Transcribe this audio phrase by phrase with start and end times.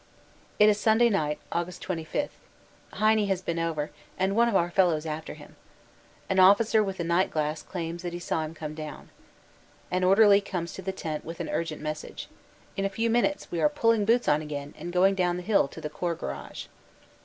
[0.57, 1.79] It is Sunday night, Aug.
[1.79, 2.31] 25,
[2.93, 5.55] "Heine" has been over, and one of our fellows after him.
[6.27, 9.11] An officer with a night glass claims he saw him come down.
[9.91, 12.29] An orderly comes to the tent with an urgent message...
[12.75, 15.67] In a few minutes we are pulling boots on again and going down the hill
[15.67, 16.65] to the Corps garage.